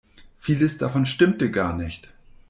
Vieles 0.39 0.79
davon 0.79 1.05
stimmte 1.05 1.51
gar 1.51 1.77
nicht. 1.77 2.07